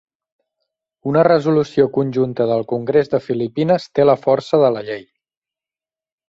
Una 1.09 1.25
resolució 1.27 1.85
conjunta 1.97 2.47
del 2.53 2.65
Congrés 2.71 3.11
de 3.13 3.19
Filipines 3.27 3.87
té 3.99 4.07
la 4.09 4.17
força 4.23 4.63
de 4.65 4.73
la 4.79 4.85
llei. 4.89 5.05